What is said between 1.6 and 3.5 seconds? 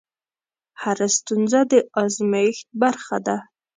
د ازمېښت برخه ده.